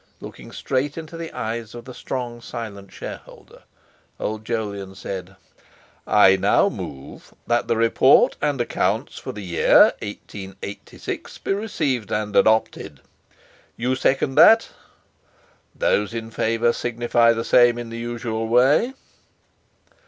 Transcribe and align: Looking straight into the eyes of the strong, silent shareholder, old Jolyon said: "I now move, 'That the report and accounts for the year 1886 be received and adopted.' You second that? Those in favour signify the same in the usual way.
Looking 0.19 0.51
straight 0.51 0.97
into 0.97 1.15
the 1.15 1.31
eyes 1.31 1.75
of 1.75 1.85
the 1.85 1.93
strong, 1.93 2.41
silent 2.41 2.91
shareholder, 2.91 3.61
old 4.19 4.43
Jolyon 4.45 4.95
said: 4.95 5.35
"I 6.07 6.37
now 6.37 6.69
move, 6.69 7.35
'That 7.45 7.67
the 7.67 7.77
report 7.77 8.35
and 8.41 8.59
accounts 8.59 9.19
for 9.19 9.31
the 9.31 9.43
year 9.43 9.93
1886 10.01 11.37
be 11.37 11.53
received 11.53 12.11
and 12.11 12.35
adopted.' 12.35 13.01
You 13.77 13.93
second 13.93 14.33
that? 14.39 14.69
Those 15.75 16.15
in 16.15 16.31
favour 16.31 16.73
signify 16.73 17.33
the 17.33 17.43
same 17.45 17.77
in 17.77 17.89
the 17.91 17.99
usual 17.99 18.47
way. 18.47 18.95